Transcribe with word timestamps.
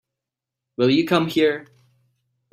Will 0.77 0.89
you 0.89 1.05
come 1.05 1.27
here? 1.27 1.67